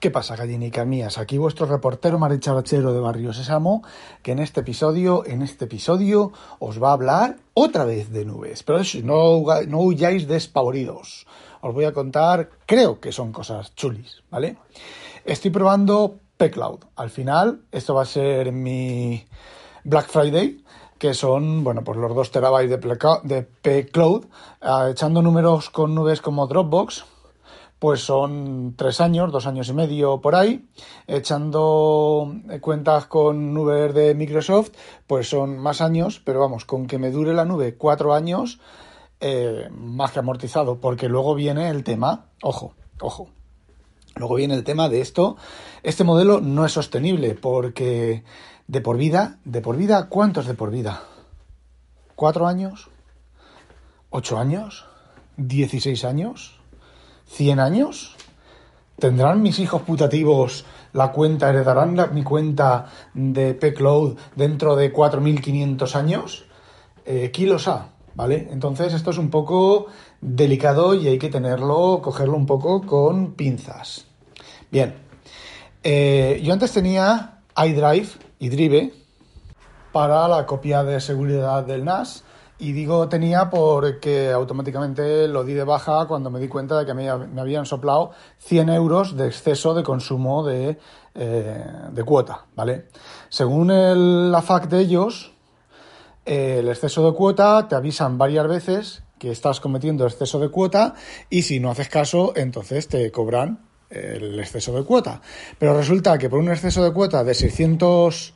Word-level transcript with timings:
¿Qué 0.00 0.10
pasa, 0.10 0.34
gallinicas 0.34 0.86
mías? 0.86 1.18
Aquí 1.18 1.36
vuestro 1.36 1.66
reportero 1.66 2.18
maricharachero 2.18 2.94
de 2.94 3.00
Barrio 3.00 3.34
Sésamo, 3.34 3.82
que 4.22 4.32
en 4.32 4.38
este 4.38 4.60
episodio, 4.60 5.26
en 5.26 5.42
este 5.42 5.66
episodio, 5.66 6.32
os 6.58 6.82
va 6.82 6.88
a 6.88 6.92
hablar 6.94 7.36
otra 7.52 7.84
vez 7.84 8.10
de 8.10 8.24
nubes. 8.24 8.62
Pero 8.62 8.78
eso, 8.78 8.96
no, 9.04 9.42
no 9.68 9.78
huyáis 9.80 10.26
despavoridos. 10.26 11.26
Os 11.60 11.74
voy 11.74 11.84
a 11.84 11.92
contar, 11.92 12.48
creo 12.64 12.98
que 12.98 13.12
son 13.12 13.30
cosas 13.30 13.74
chulis, 13.74 14.22
¿vale? 14.30 14.56
Estoy 15.26 15.50
probando 15.50 16.14
P-Cloud. 16.38 16.80
Al 16.96 17.10
final, 17.10 17.60
esto 17.70 17.92
va 17.94 18.04
a 18.04 18.06
ser 18.06 18.52
mi 18.52 19.26
Black 19.84 20.08
Friday, 20.08 20.64
que 20.96 21.12
son, 21.12 21.62
bueno, 21.62 21.84
pues 21.84 21.98
los 21.98 22.14
2 22.14 22.30
terabytes 22.30 22.80
de 23.24 23.42
P-Cloud, 23.42 24.24
ah, 24.62 24.88
echando 24.90 25.20
números 25.20 25.68
con 25.68 25.94
nubes 25.94 26.22
como 26.22 26.46
Dropbox, 26.46 27.04
pues 27.80 28.02
son 28.02 28.74
tres 28.76 29.00
años, 29.00 29.32
dos 29.32 29.46
años 29.46 29.68
y 29.70 29.72
medio 29.72 30.20
por 30.20 30.34
ahí. 30.34 30.68
Echando 31.06 32.30
cuentas 32.60 33.06
con 33.06 33.54
nubes 33.54 33.94
de 33.94 34.14
Microsoft, 34.14 34.72
pues 35.06 35.30
son 35.30 35.58
más 35.58 35.80
años, 35.80 36.20
pero 36.22 36.40
vamos, 36.40 36.66
con 36.66 36.86
que 36.86 36.98
me 36.98 37.10
dure 37.10 37.32
la 37.32 37.46
nube 37.46 37.76
cuatro 37.78 38.12
años, 38.12 38.60
eh, 39.18 39.70
más 39.72 40.12
que 40.12 40.18
amortizado, 40.18 40.78
porque 40.78 41.08
luego 41.08 41.34
viene 41.34 41.70
el 41.70 41.82
tema, 41.82 42.26
ojo, 42.42 42.74
ojo, 43.00 43.30
luego 44.14 44.34
viene 44.34 44.54
el 44.54 44.62
tema 44.62 44.90
de 44.90 45.00
esto. 45.00 45.38
Este 45.82 46.04
modelo 46.04 46.42
no 46.42 46.66
es 46.66 46.72
sostenible 46.72 47.34
porque 47.34 48.24
de 48.68 48.80
por 48.82 48.98
vida, 48.98 49.38
de 49.46 49.62
por 49.62 49.78
vida, 49.78 50.10
¿cuántos 50.10 50.46
de 50.46 50.52
por 50.52 50.70
vida? 50.70 51.02
¿Cuatro 52.14 52.46
años? 52.46 52.90
¿Ocho 54.10 54.36
años? 54.36 54.84
¿Dieciséis 55.38 56.04
años? 56.04 56.59
¿100 57.36 57.60
años? 57.60 58.16
¿Tendrán 58.98 59.42
mis 59.42 59.58
hijos 59.58 59.82
putativos 59.82 60.64
la 60.92 61.12
cuenta, 61.12 61.48
heredarán 61.48 61.96
mi 62.12 62.22
cuenta 62.22 62.86
de 63.14 63.54
P-Cloud 63.54 64.18
dentro 64.36 64.76
de 64.76 64.92
4.500 64.92 65.94
años? 65.94 66.44
Eh, 67.06 67.30
kilos 67.30 67.66
A, 67.66 67.88
¿vale? 68.14 68.48
Entonces 68.50 68.92
esto 68.92 69.10
es 69.10 69.18
un 69.18 69.30
poco 69.30 69.86
delicado 70.20 70.94
y 70.94 71.08
hay 71.08 71.18
que 71.18 71.30
tenerlo, 71.30 72.00
cogerlo 72.02 72.36
un 72.36 72.46
poco 72.46 72.82
con 72.82 73.32
pinzas. 73.32 74.06
Bien, 74.70 74.94
eh, 75.82 76.40
yo 76.44 76.52
antes 76.52 76.72
tenía 76.72 77.40
iDrive 77.56 78.08
y 78.38 78.48
Drive 78.50 78.92
para 79.92 80.28
la 80.28 80.46
copia 80.46 80.84
de 80.84 81.00
seguridad 81.00 81.64
del 81.64 81.84
NAS 81.84 82.24
y 82.60 82.72
digo 82.72 83.08
tenía 83.08 83.48
porque 83.48 84.30
automáticamente 84.30 85.26
lo 85.26 85.44
di 85.44 85.54
de 85.54 85.64
baja 85.64 86.06
cuando 86.06 86.30
me 86.30 86.38
di 86.38 86.46
cuenta 86.46 86.78
de 86.78 86.86
que 86.86 86.94
me, 86.94 87.08
habían 87.08 87.64
soplado 87.64 88.12
100 88.38 88.68
euros 88.68 89.16
de 89.16 89.26
exceso 89.26 89.74
de 89.74 89.82
consumo 89.82 90.44
de, 90.44 90.78
eh, 91.14 91.64
cuota, 92.04 92.46
¿vale? 92.54 92.88
Según 93.30 93.70
el, 93.70 94.30
la 94.30 94.42
FAC 94.42 94.68
de 94.68 94.80
ellos, 94.80 95.32
el 96.26 96.68
exceso 96.68 97.10
de 97.10 97.16
cuota 97.16 97.66
te 97.66 97.74
avisan 97.74 98.18
varias 98.18 98.46
veces 98.46 99.02
que 99.18 99.30
estás 99.30 99.60
cometiendo 99.60 100.06
exceso 100.06 100.38
de 100.38 100.50
cuota 100.50 100.94
y 101.30 101.42
si 101.42 101.60
no 101.60 101.70
haces 101.70 101.88
caso, 101.88 102.34
entonces 102.36 102.88
te 102.88 103.10
cobran 103.10 103.66
el 103.88 104.38
exceso 104.38 104.72
de 104.72 104.84
cuota. 104.84 105.22
Pero 105.58 105.76
resulta 105.76 106.18
que 106.18 106.28
por 106.28 106.38
un 106.38 106.50
exceso 106.50 106.84
de 106.84 106.92
cuota 106.92 107.24
de 107.24 107.34
600 107.34 108.34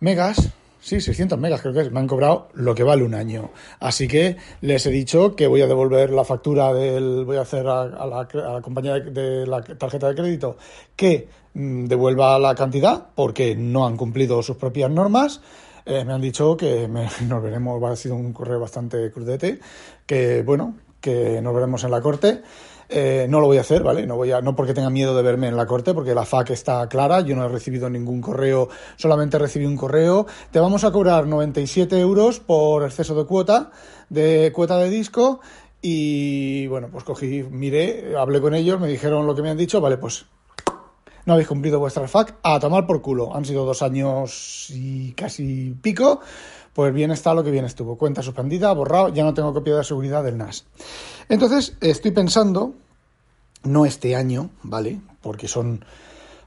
megas, 0.00 0.52
Sí, 0.82 1.00
600 1.00 1.38
megas 1.38 1.60
creo 1.60 1.72
que 1.72 1.82
es. 1.82 1.92
Me 1.92 2.00
han 2.00 2.08
cobrado 2.08 2.48
lo 2.54 2.74
que 2.74 2.82
vale 2.82 3.04
un 3.04 3.14
año. 3.14 3.50
Así 3.78 4.08
que 4.08 4.36
les 4.62 4.84
he 4.84 4.90
dicho 4.90 5.36
que 5.36 5.46
voy 5.46 5.62
a 5.62 5.68
devolver 5.68 6.10
la 6.10 6.24
factura 6.24 6.74
del... 6.74 7.24
Voy 7.24 7.36
a 7.36 7.42
hacer 7.42 7.68
a, 7.68 7.86
la, 7.86 8.60
compañía 8.60 8.98
de, 8.98 9.46
la 9.46 9.62
tarjeta 9.62 10.08
de 10.08 10.16
crédito 10.16 10.56
que 10.96 11.28
mm, 11.54 11.84
devuelva 11.84 12.36
la 12.40 12.56
cantidad 12.56 13.06
porque 13.14 13.54
no 13.54 13.86
han 13.86 13.96
cumplido 13.96 14.42
sus 14.42 14.56
propias 14.56 14.90
normas. 14.90 15.40
Eh, 15.86 16.04
me 16.04 16.14
han 16.14 16.20
dicho 16.20 16.56
que 16.56 16.88
nos 17.28 17.42
veremos, 17.42 17.80
va 17.80 17.92
a 17.92 17.96
ser 17.96 18.10
un 18.10 18.32
correo 18.32 18.58
bastante 18.58 19.12
crudete, 19.12 19.60
que 20.04 20.42
bueno, 20.42 20.74
que 21.00 21.40
nos 21.40 21.54
veremos 21.54 21.84
en 21.84 21.92
la 21.92 22.00
corte. 22.00 22.42
Eh, 22.94 23.26
no 23.26 23.40
lo 23.40 23.46
voy 23.46 23.56
a 23.56 23.62
hacer, 23.62 23.82
¿vale? 23.82 24.06
No, 24.06 24.16
voy 24.16 24.32
a, 24.32 24.42
no 24.42 24.54
porque 24.54 24.74
tenga 24.74 24.90
miedo 24.90 25.16
de 25.16 25.22
verme 25.22 25.48
en 25.48 25.56
la 25.56 25.64
corte, 25.64 25.94
porque 25.94 26.14
la 26.14 26.26
FAC 26.26 26.50
está 26.50 26.86
clara, 26.88 27.22
yo 27.22 27.34
no 27.34 27.46
he 27.46 27.48
recibido 27.48 27.88
ningún 27.88 28.20
correo, 28.20 28.68
solamente 28.96 29.38
recibí 29.38 29.64
un 29.64 29.78
correo. 29.78 30.26
Te 30.50 30.60
vamos 30.60 30.84
a 30.84 30.92
cobrar 30.92 31.26
97 31.26 31.98
euros 31.98 32.40
por 32.40 32.84
exceso 32.84 33.14
de 33.14 33.24
cuota, 33.24 33.70
de 34.10 34.52
cuota 34.54 34.76
de 34.76 34.90
disco, 34.90 35.40
y 35.80 36.66
bueno, 36.66 36.88
pues 36.92 37.02
cogí, 37.04 37.42
miré, 37.42 38.14
hablé 38.14 38.42
con 38.42 38.54
ellos, 38.54 38.78
me 38.78 38.88
dijeron 38.88 39.26
lo 39.26 39.34
que 39.34 39.40
me 39.40 39.48
han 39.48 39.56
dicho, 39.56 39.80
vale, 39.80 39.96
pues 39.96 40.26
no 41.26 41.34
habéis 41.34 41.48
cumplido 41.48 41.78
vuestra 41.78 42.08
FAC, 42.08 42.36
a 42.42 42.58
tomar 42.58 42.86
por 42.86 43.02
culo. 43.02 43.34
Han 43.34 43.44
sido 43.44 43.64
dos 43.64 43.82
años 43.82 44.66
y 44.70 45.12
casi 45.12 45.74
pico, 45.80 46.20
pues 46.72 46.92
bien 46.92 47.10
está 47.10 47.34
lo 47.34 47.44
que 47.44 47.50
bien 47.50 47.64
estuvo. 47.64 47.96
Cuenta 47.96 48.22
suspendida, 48.22 48.72
borrado, 48.72 49.08
ya 49.10 49.24
no 49.24 49.34
tengo 49.34 49.52
copia 49.52 49.76
de 49.76 49.84
seguridad 49.84 50.24
del 50.24 50.38
NAS. 50.38 50.64
Entonces, 51.28 51.76
estoy 51.80 52.10
pensando 52.10 52.74
no 53.64 53.86
este 53.86 54.16
año, 54.16 54.50
¿vale? 54.62 55.00
Porque 55.20 55.48
son 55.48 55.84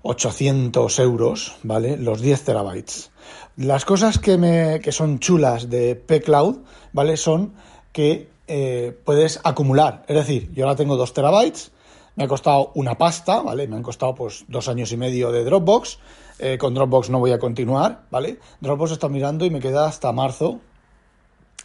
800 0.01 0.99
euros, 0.99 1.55
¿vale? 1.63 1.97
Los 1.97 2.21
10 2.21 2.43
terabytes. 2.43 3.11
Las 3.57 3.85
cosas 3.85 4.19
que, 4.19 4.37
me, 4.37 4.79
que 4.81 4.91
son 4.91 5.19
chulas 5.19 5.69
de 5.69 5.95
P-Cloud, 5.95 6.57
¿vale? 6.93 7.17
Son 7.17 7.53
que 7.91 8.29
eh, 8.47 8.95
puedes 9.03 9.39
acumular. 9.43 10.03
Es 10.07 10.15
decir, 10.15 10.51
yo 10.53 10.65
ahora 10.65 10.75
tengo 10.75 10.97
2 10.97 11.13
terabytes, 11.13 11.71
me 12.15 12.23
ha 12.23 12.27
costado 12.27 12.71
una 12.75 12.97
pasta, 12.97 13.41
¿vale? 13.41 13.67
Me 13.67 13.75
han 13.75 13.83
costado 13.83 14.15
pues 14.15 14.45
dos 14.47 14.67
años 14.67 14.91
y 14.91 14.97
medio 14.97 15.31
de 15.31 15.43
Dropbox. 15.43 15.99
Eh, 16.39 16.57
con 16.57 16.73
Dropbox 16.73 17.09
no 17.09 17.19
voy 17.19 17.31
a 17.31 17.39
continuar, 17.39 18.05
¿vale? 18.11 18.39
Dropbox 18.61 18.91
está 18.91 19.09
mirando 19.09 19.45
y 19.45 19.49
me 19.49 19.59
queda 19.59 19.87
hasta 19.87 20.11
marzo 20.11 20.59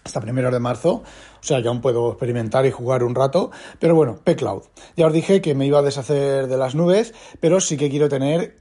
hasta 0.05 0.21
primeros 0.21 0.53
de 0.53 0.61
marzo, 0.61 0.91
o 0.91 1.43
sea 1.43 1.61
que 1.61 1.69
aún 1.69 1.81
puedo 1.81 2.11
experimentar 2.11 2.65
y 2.67 2.71
jugar 2.71 3.03
un 3.05 3.15
rato, 3.15 3.51
pero 3.79 3.95
bueno, 3.95 4.19
P-Cloud. 4.25 4.63
Ya 4.97 5.07
os 5.07 5.13
dije 5.13 5.43
que 5.43 5.55
me 5.55 5.67
iba 5.67 5.81
a 5.81 5.83
deshacer 5.83 6.47
de 6.47 6.57
las 6.57 6.75
nubes, 6.75 7.13
pero 7.41 7.61
sí 7.61 7.77
que 7.77 7.91
quiero 7.91 8.09
tener 8.09 8.61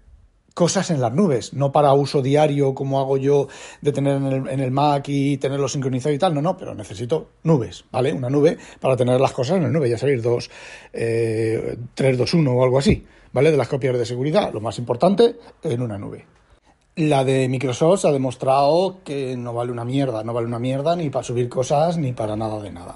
cosas 0.53 0.91
en 0.91 1.01
las 1.01 1.13
nubes, 1.13 1.53
no 1.53 1.71
para 1.71 1.93
uso 1.93 2.21
diario 2.21 2.73
como 2.73 2.99
hago 2.99 3.17
yo 3.17 3.47
de 3.81 3.91
tener 3.91 4.15
en 4.17 4.59
el, 4.59 4.71
Mac 4.71 5.05
y 5.07 5.37
tenerlo 5.37 5.67
sincronizado 5.67 6.13
y 6.13 6.17
tal, 6.17 6.33
no, 6.33 6.41
no, 6.41 6.57
pero 6.57 6.75
necesito 6.75 7.29
nubes, 7.43 7.85
¿vale? 7.91 8.13
Una 8.13 8.29
nube 8.29 8.57
para 8.79 8.95
tener 8.95 9.19
las 9.19 9.31
cosas 9.31 9.57
en 9.57 9.63
la 9.63 9.69
nube, 9.69 9.89
ya 9.89 9.97
sabéis, 9.97 10.21
dos, 10.23 10.49
eh, 10.93 11.77
3, 11.93 12.17
2, 12.17 12.33
1 12.33 12.51
o 12.51 12.63
algo 12.63 12.79
así, 12.79 13.05
¿vale? 13.31 13.51
De 13.51 13.57
las 13.57 13.67
copias 13.67 13.97
de 13.97 14.05
seguridad, 14.05 14.51
lo 14.53 14.61
más 14.61 14.77
importante, 14.79 15.35
en 15.63 15.81
una 15.81 15.97
nube. 15.97 16.25
La 16.95 17.23
de 17.23 17.47
Microsoft 17.47 18.03
ha 18.05 18.11
demostrado 18.11 18.97
que 19.05 19.37
no 19.37 19.53
vale 19.53 19.71
una 19.71 19.85
mierda, 19.85 20.23
no 20.23 20.33
vale 20.33 20.47
una 20.47 20.59
mierda 20.59 20.95
ni 20.95 21.09
para 21.09 21.23
subir 21.23 21.47
cosas 21.47 21.97
ni 21.97 22.11
para 22.11 22.35
nada 22.35 22.61
de 22.61 22.71
nada. 22.71 22.95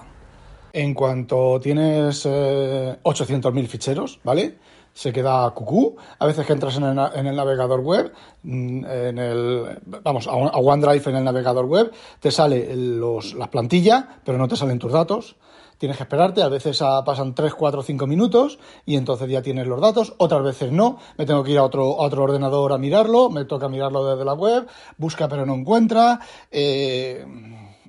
En 0.74 0.94
cuanto 0.94 1.60
tienes 1.62 2.26
800.000 2.26 3.64
eh, 3.64 3.68
ficheros, 3.68 4.20
¿vale? 4.24 4.58
Se 4.94 5.12
queda 5.12 5.50
cucú. 5.52 5.96
A 6.20 6.26
veces 6.26 6.46
que 6.46 6.54
entras 6.54 6.78
en 6.78 6.84
el, 6.84 7.36
navegador 7.36 7.82
web, 7.82 8.14
mm, 8.44 8.86
en 8.86 9.18
el, 9.18 9.80
vamos, 10.04 10.28
a 10.28 10.34
OneDrive 10.34 11.10
en 11.10 11.16
el 11.18 11.24
navegador 11.24 11.66
web, 11.66 11.92
te 12.20 12.32
sale 12.32 12.76
los, 12.76 13.34
las 13.34 13.50
plantillas, 13.50 14.06
pero 14.24 14.38
no 14.38 14.48
te 14.48 14.56
salen 14.56 14.80
tus 14.80 14.92
datos. 14.92 15.36
Tienes 15.78 15.98
que 15.98 16.04
esperarte, 16.04 16.42
a 16.42 16.48
veces 16.48 16.82
pasan 17.06 17.36
3, 17.36 17.56
4, 17.56 17.84
5 17.84 18.08
minutos 18.08 18.60
y 18.86 18.96
entonces 18.96 19.30
ya 19.30 19.42
tienes 19.42 19.68
los 19.68 19.82
datos, 19.82 20.14
otras 20.18 20.42
veces 20.42 20.72
no, 20.72 20.98
me 21.18 21.26
tengo 21.26 21.44
que 21.44 21.52
ir 21.52 21.58
a 21.58 21.64
otro, 21.66 21.98
otro 21.98 22.24
ordenador 22.24 22.72
a 22.72 22.78
mirarlo, 22.78 23.30
me 23.30 23.44
toca 23.44 23.68
mirarlo 23.68 24.06
desde 24.06 24.24
la 24.24 24.34
web, 24.34 24.66
busca 24.98 25.28
pero 25.28 25.46
no 25.46 25.56
encuentra, 25.56 26.22
eh, 26.52 27.26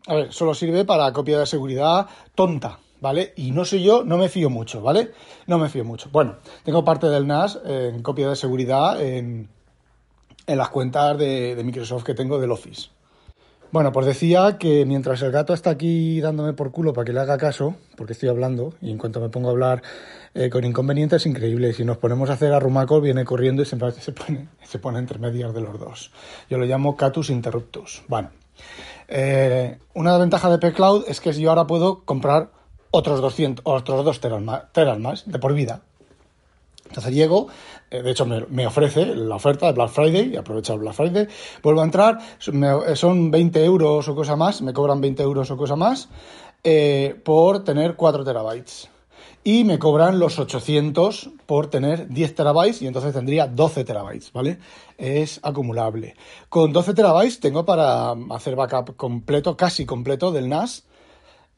a 0.07 0.15
ver, 0.15 0.33
solo 0.33 0.55
sirve 0.55 0.85
para 0.85 1.13
copia 1.13 1.39
de 1.39 1.47
seguridad 1.47 2.07
tonta, 2.35 2.81
¿vale? 3.05 3.35
Y 3.37 3.51
no 3.51 3.67
sé 3.67 3.83
yo, 3.83 4.03
no 4.03 4.17
me 4.17 4.31
fío 4.31 4.49
mucho, 4.49 4.81
¿vale? 4.81 5.11
No 5.47 5.59
me 5.59 5.69
fío 5.69 5.85
mucho. 5.85 6.09
Bueno, 6.11 6.37
tengo 6.65 6.87
parte 6.87 7.07
del 7.09 7.27
NAS 7.27 7.61
en 7.67 8.03
copia 8.03 8.31
de 8.31 8.35
seguridad 8.35 8.99
en, 8.99 9.51
en 10.47 10.59
las 10.59 10.71
cuentas 10.71 11.19
de 11.19 11.61
Microsoft 11.63 12.03
que 12.03 12.15
tengo 12.15 12.41
del 12.41 12.51
Office. 12.51 12.89
Bueno, 13.75 13.93
pues 13.93 14.07
decía 14.07 14.57
que 14.57 14.87
mientras 14.87 15.21
el 15.21 15.33
gato 15.33 15.53
está 15.53 15.71
aquí 15.71 16.21
dándome 16.21 16.53
por 16.53 16.71
culo 16.71 16.93
para 16.95 17.05
que 17.05 17.13
le 17.13 17.21
haga 17.21 17.37
caso, 17.37 17.75
porque 17.97 18.15
estoy 18.15 18.29
hablando, 18.29 18.73
y 18.81 18.91
en 18.91 18.99
cuanto 18.99 19.21
me 19.21 19.29
pongo 19.29 19.49
a 19.49 19.51
hablar 19.51 19.83
eh, 20.33 20.49
con 20.49 20.65
inconvenientes, 20.65 21.23
es 21.23 21.27
increíble. 21.27 21.73
Si 21.75 21.85
nos 21.85 21.99
ponemos 21.99 22.31
a 22.31 22.35
hacer 22.35 22.53
arrumacos, 22.53 23.03
viene 23.03 23.25
corriendo 23.25 23.63
y 23.63 23.67
se 23.67 23.77
pone, 23.77 24.49
se 24.63 24.79
pone 24.79 24.99
entre 24.99 25.19
medias 25.19 25.53
de 25.53 25.61
los 25.61 25.79
dos. 25.79 26.13
Yo 26.49 26.57
lo 26.57 26.65
llamo 26.65 26.97
catus 26.97 27.29
interruptus. 27.31 28.03
Bueno, 28.09 28.31
eh, 29.09 29.77
una 29.93 30.17
ventaja 30.17 30.49
de 30.51 30.59
P-Cloud 30.59 31.05
es 31.09 31.21
que 31.21 31.33
yo 31.33 31.51
ahora 31.51 31.67
puedo 31.67 32.05
comprar 32.05 32.51
otros 32.95 33.21
200, 33.21 33.65
otros 33.67 34.05
2 34.05 34.21
teras 34.73 34.99
más 35.01 35.25
de 35.27 35.39
por 35.41 35.53
vida. 35.53 35.83
Entonces 36.87 37.13
llego, 37.13 37.49
eh, 37.91 38.03
de 38.03 38.11
hecho 38.13 38.25
me, 38.25 38.67
ofrece 38.67 39.05
la 39.17 39.35
oferta 39.35 39.67
de 39.67 39.73
Black 39.73 39.91
Friday, 39.91 40.33
y 40.33 40.37
aprovecho 40.37 40.75
el 40.75 40.79
Black 40.79 40.95
Friday, 40.95 41.27
vuelvo 41.61 41.81
a 41.81 41.85
entrar, 41.85 42.19
son 42.39 43.33
20 43.33 43.65
euros 43.65 44.07
o 44.07 44.15
cosa 44.15 44.37
más, 44.37 44.63
me 44.63 44.73
cobran 44.73 45.01
20 45.01 45.25
euros 45.25 45.51
o 45.51 45.57
cosa 45.57 45.75
más, 45.75 46.09
eh, 46.63 47.21
por 47.25 47.65
tener 47.65 47.97
4 47.97 48.25
terabytes. 48.25 48.89
y 49.47 49.65
me 49.65 49.79
cobran 49.79 50.19
los 50.19 50.39
800 50.39 51.29
por 51.45 51.67
tener 51.67 52.09
10 52.09 52.35
terabytes 52.35 52.81
y 52.81 52.87
entonces 52.87 53.13
tendría 53.13 53.47
12 53.47 53.85
terabytes, 53.85 54.33
¿vale? 54.33 54.59
Es 54.97 55.39
acumulable. 55.43 56.17
Con 56.49 56.73
12 56.73 56.95
terabytes 56.95 57.41
tengo 57.41 57.67
para 57.67 58.15
hacer 58.31 58.57
backup 58.57 58.97
completo, 58.97 59.55
casi 59.55 59.85
completo 59.85 60.33
del 60.33 60.49
NAS. 60.49 60.85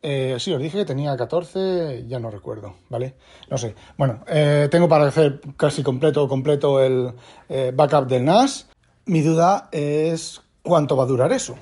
Eh, 0.02 0.36
sí, 0.38 0.52
os 0.52 0.60
dije 0.60 0.78
que 0.78 0.84
tenía 0.84 1.16
14, 1.16 2.04
ya 2.06 2.18
no 2.18 2.30
recuerdo, 2.30 2.74
¿vale? 2.88 3.14
No 3.50 3.58
sé. 3.58 3.74
Bueno, 3.96 4.20
eh, 4.28 4.68
tengo 4.70 4.88
para 4.88 5.06
hacer 5.06 5.40
casi 5.56 5.82
completo, 5.82 6.28
completo 6.28 6.82
el 6.82 7.12
eh, 7.48 7.72
backup 7.74 8.06
del 8.06 8.24
NAS. 8.24 8.68
Mi 9.06 9.22
duda 9.22 9.68
es 9.72 10.40
cuánto 10.62 10.96
va 10.96 11.04
a 11.04 11.06
durar 11.06 11.32
eso. 11.32 11.56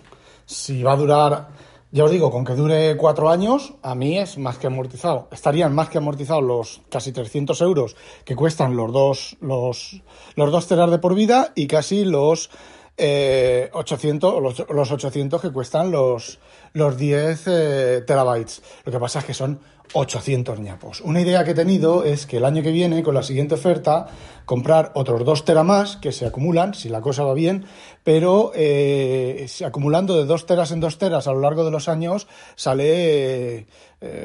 Si 0.47 0.83
va 0.83 0.93
a 0.93 0.97
durar 0.97 1.49
ya 1.95 2.03
os 2.03 2.11
digo, 2.11 2.29
con 2.29 2.45
que 2.45 2.57
dure 2.57 2.97
cuatro 2.97 3.31
años, 3.31 3.75
a 3.81 3.95
mí 3.95 4.19
es 4.19 4.37
más 4.37 4.59
que 4.59 4.67
amortizado. 4.67 5.29
Estarían 5.31 5.73
más 5.73 5.89
que 5.91 5.99
amortizados 5.99 6.43
los 6.43 6.81
casi 6.91 7.13
300 7.13 7.61
euros 7.61 7.95
que 8.25 8.35
cuestan 8.35 8.75
los 8.75 8.93
dos, 8.93 9.37
los, 9.41 10.03
los 10.35 10.51
dos 10.51 10.67
teras 10.67 10.91
de 10.91 10.99
por 10.99 11.15
vida 11.15 11.53
y 11.55 11.69
casi 11.69 12.05
los 12.05 12.51
800, 12.97 14.35
eh, 14.35 14.67
los, 14.73 14.93
800 14.93 15.43
que 15.43 15.51
cuestan 15.51 15.91
los, 15.91 16.39
los 16.73 16.97
10 16.97 17.43
eh, 17.47 18.03
terabytes. 18.07 18.63
Lo 18.85 18.93
que 18.93 18.99
pasa 19.01 19.19
es 19.19 19.25
que 19.25 19.35
son 19.35 19.59
800 19.95 20.61
ñapos. 20.61 21.01
Una 21.01 21.21
idea 21.21 21.45
que 21.45 21.51
he 21.51 21.55
tenido 21.55 22.05
es 22.05 22.27
que 22.27 22.37
el 22.37 22.45
año 22.45 22.63
que 22.63 22.71
viene, 22.71 23.03
con 23.03 23.15
la 23.15 23.25
siguiente 23.25 23.55
oferta, 23.55 24.07
comprar 24.45 24.93
otros 24.95 25.25
2 25.25 25.45
teras 25.45 25.65
más 25.65 25.97
que 25.97 26.13
se 26.13 26.25
acumulan, 26.25 26.75
si 26.75 26.89
la 26.89 27.01
cosa 27.01 27.25
va 27.25 27.35
bien, 27.35 27.65
pero 28.05 28.53
eh, 28.55 29.47
acumulando 29.67 30.17
de 30.17 30.25
2 30.25 30.47
teras 30.47 30.71
en 30.71 30.81
2 30.81 30.99
teras 30.99 31.27
a 31.27 31.33
lo 31.33 31.41
largo 31.41 31.65
de 31.65 31.71
los 31.71 31.89
años 31.89 32.29
sale 32.55 33.67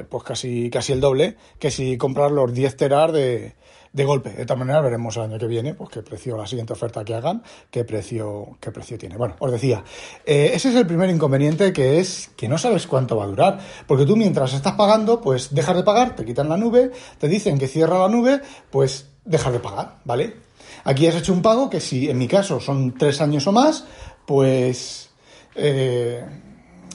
pues 0.09 0.23
casi, 0.25 0.69
casi 0.69 0.91
el 0.91 0.99
doble 0.99 1.37
que 1.57 1.71
si 1.71 1.97
comprar 1.97 2.31
los 2.31 2.53
10 2.53 2.75
teras 2.75 3.13
de, 3.13 3.53
de 3.91 4.05
golpe. 4.05 4.29
De 4.29 4.45
tal 4.45 4.57
manera 4.57 4.81
veremos 4.81 5.15
el 5.17 5.23
año 5.23 5.39
que 5.39 5.47
viene 5.47 5.73
pues 5.73 5.89
qué 5.89 6.01
precio, 6.01 6.37
la 6.37 6.45
siguiente 6.45 6.73
oferta 6.73 7.03
que 7.03 7.15
hagan, 7.15 7.43
qué 7.71 7.83
precio, 7.83 8.57
qué 8.59 8.71
precio 8.71 8.97
tiene. 8.97 9.17
Bueno, 9.17 9.35
os 9.39 9.51
decía, 9.51 9.83
eh, 10.25 10.51
ese 10.53 10.69
es 10.69 10.75
el 10.75 10.85
primer 10.85 11.09
inconveniente 11.09 11.73
que 11.73 11.99
es 11.99 12.31
que 12.35 12.47
no 12.47 12.57
sabes 12.57 12.87
cuánto 12.87 13.17
va 13.17 13.25
a 13.25 13.27
durar. 13.27 13.59
Porque 13.87 14.05
tú 14.05 14.15
mientras 14.15 14.53
estás 14.53 14.73
pagando, 14.73 15.21
pues 15.21 15.53
dejas 15.53 15.75
de 15.75 15.83
pagar, 15.83 16.15
te 16.15 16.25
quitan 16.25 16.49
la 16.49 16.57
nube, 16.57 16.91
te 17.17 17.27
dicen 17.27 17.57
que 17.57 17.67
cierra 17.67 17.99
la 17.99 18.09
nube, 18.09 18.41
pues 18.69 19.09
dejas 19.25 19.53
de 19.53 19.59
pagar, 19.59 19.99
¿vale? 20.05 20.35
Aquí 20.83 21.07
has 21.07 21.15
hecho 21.15 21.33
un 21.33 21.41
pago 21.41 21.69
que 21.69 21.79
si 21.79 22.09
en 22.09 22.17
mi 22.17 22.27
caso 22.27 22.59
son 22.59 22.97
tres 22.97 23.21
años 23.21 23.45
o 23.47 23.51
más, 23.51 23.85
pues 24.25 25.09
eh, 25.55 26.25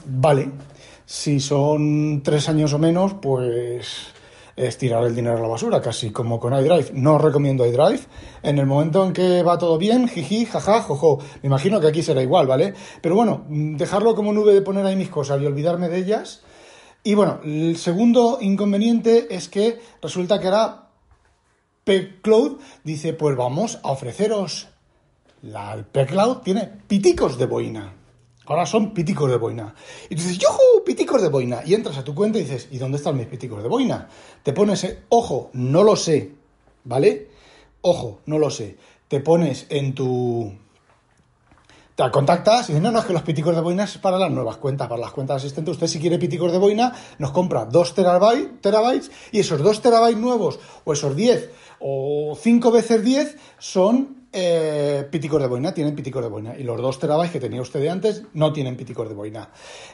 vale. 0.05 0.51
Si 1.05 1.39
son 1.39 2.23
tres 2.23 2.49
años 2.49 2.73
o 2.73 2.79
menos, 2.79 3.13
pues 3.15 4.07
es 4.55 4.77
tirar 4.77 5.03
el 5.03 5.15
dinero 5.15 5.37
a 5.37 5.41
la 5.41 5.47
basura, 5.47 5.81
casi 5.81 6.11
como 6.11 6.39
con 6.39 6.53
iDrive. 6.53 6.91
No 6.93 7.17
recomiendo 7.17 7.65
iDrive. 7.65 8.01
En 8.41 8.57
el 8.57 8.65
momento 8.65 9.05
en 9.05 9.13
que 9.13 9.43
va 9.43 9.57
todo 9.57 9.77
bien, 9.77 10.07
jiji, 10.07 10.45
jaja, 10.45 10.81
jojo. 10.81 11.19
Me 11.41 11.47
imagino 11.47 11.81
que 11.81 11.87
aquí 11.87 12.01
será 12.01 12.21
igual, 12.21 12.47
¿vale? 12.47 12.73
Pero 13.01 13.15
bueno, 13.15 13.45
dejarlo 13.49 14.15
como 14.15 14.31
nube 14.31 14.53
de 14.53 14.61
poner 14.61 14.85
ahí 14.85 14.95
mis 14.95 15.09
cosas 15.09 15.41
y 15.41 15.45
olvidarme 15.45 15.89
de 15.89 15.97
ellas. 15.97 16.43
Y 17.03 17.15
bueno, 17.15 17.39
el 17.43 17.77
segundo 17.77 18.39
inconveniente 18.41 19.27
es 19.35 19.49
que 19.49 19.79
resulta 20.01 20.39
que 20.39 20.47
ahora 20.47 20.89
Cloud 22.21 22.57
dice, 22.83 23.13
pues 23.13 23.35
vamos 23.35 23.79
a 23.83 23.91
ofreceros. 23.91 24.69
La 25.41 25.85
Cloud 25.91 26.37
tiene 26.37 26.71
piticos 26.87 27.37
de 27.37 27.45
boina. 27.45 27.93
Ahora 28.47 28.65
son 28.65 28.93
piticos 28.93 29.29
de 29.29 29.37
boina. 29.37 29.73
Y 30.09 30.15
tú 30.15 30.21
dices, 30.21 30.37
¡yujú! 30.37 30.83
Piticos 30.85 31.21
de 31.21 31.29
boina. 31.29 31.61
Y 31.65 31.73
entras 31.73 31.97
a 31.97 32.03
tu 32.03 32.13
cuenta 32.13 32.37
y 32.37 32.43
dices, 32.43 32.67
¿y 32.71 32.77
dónde 32.77 32.97
están 32.97 33.17
mis 33.17 33.27
piticos 33.27 33.63
de 33.63 33.69
boina? 33.69 34.07
Te 34.43 34.53
pones, 34.53 34.97
ojo, 35.09 35.49
no 35.53 35.83
lo 35.83 35.95
sé, 35.95 36.31
¿vale? 36.83 37.29
Ojo, 37.81 38.21
no 38.25 38.37
lo 38.37 38.49
sé. 38.49 38.77
Te 39.07 39.19
pones 39.19 39.65
en 39.69 39.95
tu. 39.95 40.53
Te 41.95 42.11
contactas 42.11 42.69
y 42.69 42.73
dices, 42.73 42.83
no, 42.83 42.91
no, 42.91 42.99
es 42.99 43.05
que 43.05 43.13
los 43.13 43.21
piticos 43.21 43.55
de 43.55 43.61
boina 43.61 43.85
es 43.85 43.97
para 43.97 44.19
las 44.19 44.29
nuevas 44.29 44.57
cuentas, 44.57 44.87
para 44.89 44.99
las 44.99 45.11
cuentas 45.11 45.37
asistentes. 45.37 45.73
Usted, 45.73 45.87
si 45.87 45.99
quiere 45.99 46.19
piticos 46.19 46.51
de 46.51 46.57
boina, 46.57 46.93
nos 47.19 47.31
compra 47.31 47.65
2 47.65 47.95
terabytes, 47.95 48.61
terabytes 48.61 49.11
y 49.31 49.39
esos 49.39 49.61
2 49.61 49.81
terabytes 49.81 50.19
nuevos, 50.19 50.59
o 50.83 50.91
esos 50.91 51.15
10, 51.15 51.49
o 51.79 52.37
5 52.39 52.71
veces 52.71 53.01
10, 53.01 53.37
son 53.59 54.24
eh, 54.37 55.07
de 55.09 55.47
boina, 55.47 55.73
tienen 55.73 55.95
piticos 55.95 56.21
de 56.21 56.29
boina. 56.29 56.55
Y 56.57 56.63
los 56.63 56.81
dos 56.81 56.99
terabytes 56.99 57.31
que 57.31 57.39
tenía 57.39 57.61
usted 57.61 57.79
de 57.79 57.89
antes 57.89 58.23
no 58.33 58.51
tienen 58.51 58.75
piticos 58.75 59.07
de 59.07 59.15
boina. 59.15 59.49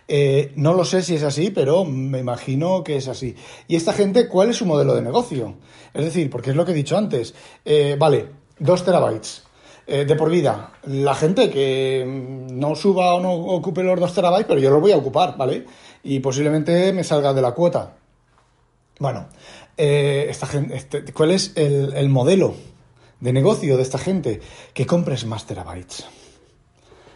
Eh, 0.08 0.52
no 0.56 0.74
lo 0.74 0.84
sé 0.84 1.04
si 1.04 1.16
es 1.16 1.24
así, 1.24 1.52
pero 1.52 1.86
me 1.86 2.20
imagino 2.20 2.84
que 2.84 2.98
es 2.98 3.08
así. 3.08 3.36
¿Y 3.68 3.76
esta 3.76 3.94
gente 3.94 4.28
cuál 4.28 4.50
es 4.50 4.58
su 4.58 4.66
modelo 4.66 4.96
de 4.96 5.04
negocio? 5.04 5.56
Es 5.94 6.06
decir, 6.06 6.30
porque 6.32 6.50
es 6.50 6.56
lo 6.56 6.66
que 6.66 6.72
he 6.72 6.76
dicho 6.76 6.98
antes. 6.98 7.36
Eh, 7.64 7.96
vale, 8.00 8.30
dos 8.58 8.84
terabytes. 8.84 9.44
de 9.88 10.16
por 10.16 10.30
vida, 10.30 10.72
la 10.84 11.14
gente 11.16 11.50
que 11.50 12.06
no 12.06 12.76
suba 12.76 13.14
o 13.16 13.20
no 13.20 13.34
ocupe 13.34 13.84
los 13.84 14.00
dos 14.00 14.14
terabytes, 14.14 14.48
pero 14.48 14.60
yo 14.62 14.70
los 14.70 14.80
voy 14.80 14.94
a 14.94 14.98
ocupar, 14.98 15.36
¿vale? 15.38 15.66
Y 16.04 16.20
posiblemente 16.20 16.94
me 16.94 17.04
salga 17.04 17.34
de 17.34 17.42
la 17.42 17.52
cuota. 17.52 17.98
Bueno, 19.00 19.28
esta 19.76 20.48
gente, 20.48 20.76
este, 20.76 21.12
¿cuál 21.12 21.32
es 21.32 21.52
el 21.56 22.08
modelo 22.08 22.54
de 23.22 23.34
negocio 23.34 23.78
de 23.78 23.84
esta 23.84 23.98
gente, 23.98 24.42
que 24.74 24.86
compres 24.86 25.26
más 25.26 25.46
terabytes. 25.46 26.06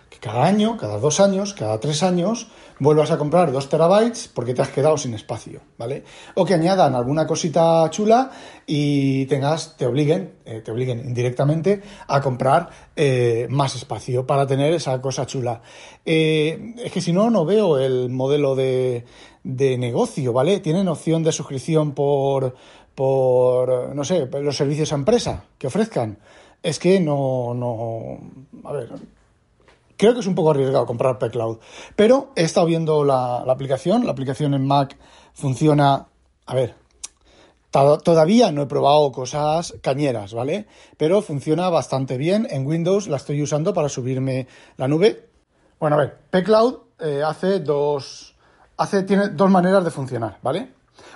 Que 0.10 0.20
cada 0.20 0.46
año, 0.46 0.78
cada 0.78 1.00
dos 1.00 1.20
años, 1.20 1.54
cada 1.54 1.80
tres 1.80 2.04
años, 2.04 2.48
vuelvas 2.80 3.12
a 3.12 3.18
comprar 3.18 3.52
dos 3.52 3.70
terabytes 3.70 4.28
porque 4.28 4.54
te 4.54 4.62
has 4.62 4.70
quedado 4.70 4.98
sin 4.98 5.14
espacio, 5.14 5.62
¿vale? 5.78 6.04
O 6.36 6.46
que 6.46 6.54
añadan 6.54 6.96
alguna 6.96 7.26
cosita 7.26 7.90
chula 7.90 8.32
y 8.66 9.26
tengas, 9.26 9.78
te 9.78 9.86
obliguen, 9.86 10.36
eh, 10.46 10.62
te 10.64 10.72
obliguen 10.72 11.00
indirectamente 11.00 11.82
a 12.08 12.22
comprar 12.22 12.70
eh, 12.96 13.48
más 13.50 13.76
espacio 13.76 14.26
para 14.26 14.46
tener 14.46 14.74
esa 14.74 15.02
cosa 15.02 15.26
chula. 15.26 15.62
Eh, 16.06 16.76
es 16.84 16.92
que 16.92 17.02
si 17.02 17.14
no, 17.14 17.30
no 17.30 17.46
veo 17.46 17.80
el 17.80 18.10
modelo 18.10 18.56
de, 18.56 19.06
de 19.44 19.78
negocio, 19.78 20.34
¿vale? 20.34 20.60
Tienen 20.60 20.88
opción 20.88 21.24
de 21.24 21.32
suscripción 21.32 21.94
por 21.94 22.56
por, 22.96 23.94
no 23.94 24.04
sé, 24.04 24.28
los 24.42 24.56
servicios 24.56 24.92
a 24.94 24.96
empresa 24.96 25.44
que 25.58 25.68
ofrezcan. 25.68 26.18
Es 26.64 26.80
que 26.80 27.00
no, 27.00 27.54
no, 27.54 28.20
a 28.68 28.72
ver, 28.72 28.90
creo 29.98 30.14
que 30.14 30.22
es 30.22 30.28
un 30.28 30.36
poco 30.36 30.52
arriesgado 30.52 30.86
comprar 30.86 31.20
P-Cloud. 31.20 31.60
Pero 31.96 32.32
he 32.36 32.44
estado 32.44 32.66
viendo 32.66 33.04
la, 33.04 33.38
aplicación, 33.40 34.06
la 34.06 34.14
aplicación 34.14 34.54
en 34.54 34.66
Mac 34.66 34.98
funciona, 35.34 36.08
a 36.46 36.56
ver, 36.56 36.76
Todavía 38.06 38.54
no 38.54 38.62
he 38.62 38.68
probado 38.68 39.12
cosas 39.12 39.74
cañeras, 39.82 40.34
¿vale? 40.34 40.66
Pero 40.96 41.22
funciona 41.22 41.70
bastante 41.70 42.18
bien. 42.18 42.48
En 42.50 42.66
Windows 42.66 43.10
la 43.10 43.18
estoy 43.18 43.42
usando 43.42 43.74
para 43.74 43.90
subirme 43.90 44.48
la 44.78 44.88
nube. 44.88 45.28
Bueno, 45.78 45.98
a 45.98 46.00
ver, 46.00 46.18
P-Cloud 46.30 46.78
eh, 47.00 47.22
hace 47.22 47.60
dos. 47.60 48.34
Hace, 48.78 49.04
tiene 49.04 49.28
dos 49.28 49.50
maneras 49.50 49.84
de 49.84 49.92
funcionar, 49.92 50.40
¿vale? 50.42 50.72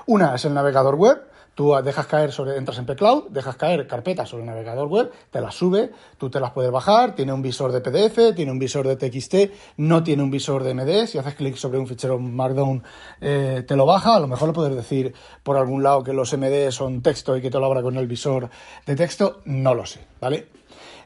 Una 0.05 0.36
es 0.36 0.43
el 0.43 0.53
navegador 0.53 0.95
web, 0.95 1.28
Tú 1.56 1.74
dejas 1.84 2.08
caer 2.08 2.32
sobre, 2.32 2.58
entras 2.58 2.77
en 2.77 2.86
P-Cloud, 2.86 3.29
dejas 3.29 3.58
caer 3.58 3.86
carpetas 3.88 4.29
sobre 4.29 4.44
el 4.44 4.50
navegador 4.50 4.88
web, 4.88 5.12
te 5.29 5.41
las 5.41 5.56
sube, 5.56 5.91
tú 6.18 6.29
te 6.29 6.39
las 6.39 6.51
puedes 6.51 6.72
bajar, 6.72 7.15
tiene 7.15 7.34
un 7.34 7.41
visor 7.41 7.72
de 7.72 7.82
PDF, 7.82 8.34
tiene 8.36 8.51
un 8.51 8.60
visor 8.60 8.88
de 8.88 8.96
TXT, 8.96 9.75
no 9.77 10.01
tiene 10.03 10.24
un 10.24 10.32
visor 10.32 10.63
de 10.63 10.74
MD, 10.74 11.08
si 11.08 11.18
haces 11.18 11.36
clic 11.36 11.56
sobre 11.56 11.77
un 11.77 11.88
fichero 11.88 12.18
Markdown 12.18 12.84
eh, 13.20 13.63
te 13.68 13.75
lo 13.75 13.86
baja, 13.86 14.15
a 14.15 14.20
lo 14.20 14.27
mejor 14.27 14.48
lo 14.48 14.53
puedes 14.53 14.75
decir 14.75 15.13
por 15.44 15.58
algún 15.58 15.84
lado 15.84 16.03
que 16.03 16.13
los 16.13 16.36
MD 16.38 16.72
son 16.72 17.01
texto 17.01 17.36
y 17.36 17.41
que 17.41 17.50
te 17.50 17.60
lo 17.60 17.65
abra 17.65 17.82
con 17.82 17.98
el 17.98 18.08
visor 18.08 18.50
de 18.86 18.96
texto, 18.96 19.41
no 19.46 19.74
lo 19.74 19.86
sé, 19.86 20.00
¿vale? 20.22 20.48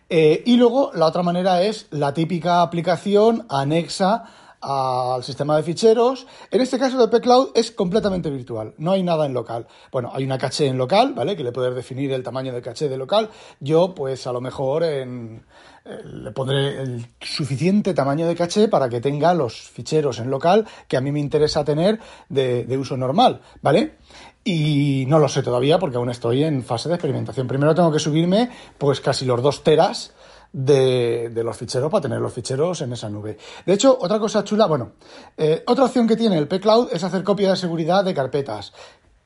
Eh, 0.10 0.44
y 0.46 0.58
luego 0.58 0.92
la 0.94 1.08
otra 1.08 1.24
manera 1.24 1.64
es 1.64 1.88
la 1.90 2.14
típica 2.14 2.62
aplicación 2.62 3.48
anexa 3.50 4.26
al 4.64 5.24
sistema 5.24 5.58
de 5.58 5.64
ficheros. 5.64 6.26
En 6.50 6.62
este 6.62 6.80
caso 6.80 6.98
de 6.98 7.10
P-Cloud 7.10 7.50
es 7.54 7.72
completamente 7.72 8.30
virtual, 8.30 8.74
no 8.78 8.92
hay 8.94 9.04
nada 9.04 9.26
en 9.26 9.34
local. 9.34 9.68
Bueno, 9.92 10.12
hay 10.14 10.24
una 10.24 10.38
caché 10.38 10.68
en 10.68 10.78
local, 10.78 11.14
¿vale? 11.14 11.36
Que 11.36 11.44
le 11.44 11.52
puedes 11.52 11.76
definir 11.76 12.12
el 12.14 12.24
tamaño 12.24 12.54
de 12.54 12.62
caché 12.62 12.88
de 12.88 12.98
local. 12.98 13.30
Yo, 13.60 13.94
pues 13.94 14.26
a 14.26 14.32
lo 14.32 14.40
mejor 14.40 14.84
en, 14.84 15.44
eh, 15.86 16.02
le 16.06 16.32
pondré 16.32 16.82
el 16.82 17.06
suficiente 17.20 17.94
tamaño 17.94 18.26
de 18.26 18.36
caché 18.36 18.70
para 18.70 18.88
que 18.88 19.02
tenga 19.02 19.34
los 19.34 19.54
ficheros 19.70 20.20
en 20.20 20.30
local 20.30 20.66
que 20.88 20.96
a 20.96 21.02
mí 21.02 21.12
me 21.12 21.20
interesa 21.20 21.66
tener 21.66 22.00
de, 22.30 22.64
de 22.64 22.78
uso 22.78 22.96
normal, 22.96 23.42
¿vale? 23.62 23.98
Y 24.46 25.06
no 25.08 25.20
lo 25.20 25.28
sé 25.28 25.44
todavía 25.44 25.80
porque 25.80 25.98
aún 25.98 26.10
estoy 26.10 26.44
en 26.44 26.64
fase 26.64 26.88
de 26.88 26.96
experimentación. 26.96 27.48
Primero 27.48 27.76
tengo 27.76 27.92
que 27.92 28.00
subirme 28.00 28.50
pues 28.78 29.02
casi 29.02 29.26
los 29.26 29.42
dos 29.42 29.64
teras 29.64 30.14
de, 30.54 31.32
los 31.44 31.58
ficheros 31.58 31.92
para 31.92 32.04
tener 32.04 32.20
los 32.20 32.32
ficheros 32.32 32.82
en 32.82 32.94
esa 32.94 33.10
nube. 33.10 33.38
De 33.66 33.74
hecho, 33.74 33.98
otra 34.00 34.20
cosa 34.20 34.44
chula, 34.44 34.68
bueno, 34.68 34.94
eh, 35.36 35.64
otra 35.68 35.86
opción 35.86 36.08
que 36.08 36.16
tiene 36.16 36.38
el 36.38 36.48
P-Cloud 36.48 36.90
es 36.92 37.04
hacer 37.04 37.24
copia 37.24 37.50
de 37.50 37.58
seguridad 37.58 38.06
de 38.06 38.14
carpetas. 38.14 38.72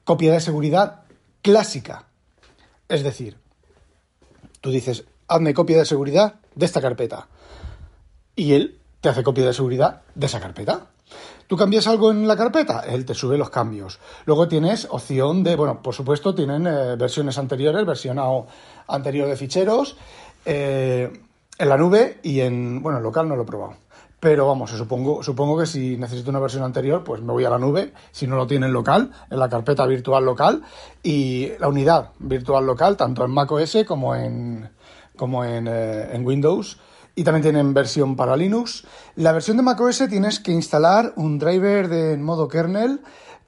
Copia 0.04 0.32
de 0.32 0.40
seguridad 0.40 1.04
clásica. 1.42 2.08
Es 2.88 3.04
decir, 3.04 3.38
tú 4.62 4.72
dices, 4.72 5.04
hazme 5.28 5.54
copia 5.54 5.78
de 5.78 5.86
seguridad 5.86 6.36
de 6.56 6.66
esta 6.66 6.82
carpeta. 6.82 7.28
Y 8.36 8.54
él 8.54 8.80
te 9.02 9.10
hace 9.10 9.24
copia 9.24 9.46
de 9.46 9.54
seguridad 9.54 10.04
de 10.16 10.26
esa 10.26 10.40
carpeta. 10.40 10.88
Tú 11.48 11.56
cambias 11.56 11.88
algo 11.88 12.12
en 12.12 12.28
la 12.28 12.36
carpeta, 12.36 12.82
él 12.82 13.06
te 13.06 13.14
sube 13.14 13.38
los 13.38 13.50
cambios. 13.50 14.00
Luego 14.26 14.50
tienes 14.50 14.86
opción 14.90 15.44
de, 15.44 15.56
bueno, 15.56 15.82
por 15.82 15.94
supuesto, 15.94 16.36
tienen 16.36 16.68
eh, 16.68 16.98
versiones 16.98 17.38
anteriores, 17.38 17.86
versión 17.86 18.20
anterior 18.88 19.30
de 19.30 19.38
ficheros, 19.38 19.96
eh, 20.48 21.12
en 21.60 21.70
la 21.70 21.78
nube 21.78 22.20
y 22.24 22.40
en, 22.40 22.82
bueno, 22.82 23.00
en 23.00 23.04
local 23.04 23.28
no 23.28 23.36
lo 23.36 23.44
he 23.44 23.46
probado. 23.46 23.76
Pero 24.20 24.48
vamos, 24.48 24.72
supongo, 24.72 25.22
supongo 25.22 25.60
que 25.60 25.68
si 25.68 25.98
necesito 25.98 26.32
una 26.32 26.40
versión 26.40 26.64
anterior, 26.64 27.04
pues 27.04 27.22
me 27.22 27.34
voy 27.34 27.46
a 27.46 27.50
la 27.50 27.60
nube, 27.60 27.94
si 28.12 28.26
no 28.26 28.36
lo 28.36 28.48
tiene 28.48 28.66
en 28.66 28.74
local, 28.74 29.12
en 29.30 29.38
la 29.38 29.50
carpeta 29.50 29.86
virtual 29.86 30.26
local, 30.26 30.64
y 31.04 31.52
la 31.60 31.68
unidad 31.68 32.12
virtual 32.18 32.66
local, 32.66 32.98
tanto 32.98 33.26
en 33.26 33.32
macOS 33.32 33.78
como 33.86 34.16
en, 34.16 34.70
como 35.16 35.44
eh, 35.44 35.60
en 36.16 36.26
Windows 36.26 36.80
y 37.18 37.24
también 37.24 37.42
tienen 37.42 37.74
versión 37.74 38.16
para 38.16 38.38
Linux. 38.38 38.86
La 39.16 39.32
versión 39.32 39.58
de 39.58 39.64
macOS 39.64 40.04
tienes 40.08 40.40
que 40.40 40.52
instalar 40.52 41.14
un 41.16 41.40
driver 41.40 41.90
de 41.90 42.16
modo 42.16 42.48
kernel 42.48 43.02